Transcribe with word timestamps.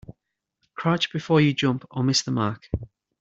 Crouch 0.73 1.13
before 1.13 1.41
you 1.41 1.53
jump 1.53 1.85
or 1.91 2.03
miss 2.03 2.23
the 2.23 2.31
mark. 2.31 2.65